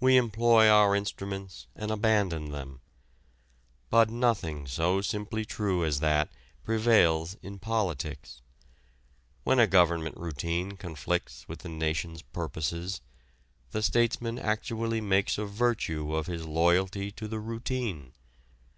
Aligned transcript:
We 0.00 0.16
employ 0.16 0.70
our 0.70 0.96
instruments 0.96 1.66
and 1.76 1.90
abandon 1.90 2.50
them. 2.50 2.80
But 3.90 4.08
nothing 4.08 4.66
so 4.66 5.02
simply 5.02 5.44
true 5.44 5.84
as 5.84 6.00
that 6.00 6.30
prevails 6.64 7.36
in 7.42 7.58
politics. 7.58 8.40
When 9.44 9.58
a 9.58 9.66
government 9.66 10.16
routine 10.16 10.78
conflicts 10.78 11.46
with 11.46 11.58
the 11.58 11.68
nation's 11.68 12.22
purposes 12.22 13.02
the 13.72 13.82
statesman 13.82 14.38
actually 14.38 15.02
makes 15.02 15.36
a 15.36 15.44
virtue 15.44 16.14
of 16.14 16.26
his 16.26 16.46
loyalty 16.46 17.10
to 17.10 17.28
the 17.28 17.38
routine. 17.38 18.14